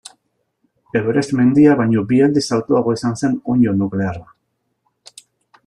[0.99, 5.17] Everest mendia baino bi aldiz altuagoa izan zen onddo nuklearra.